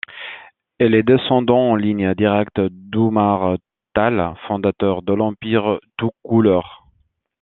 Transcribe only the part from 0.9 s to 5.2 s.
est descendant en ligne directe d'Oumar Tall, fondateur de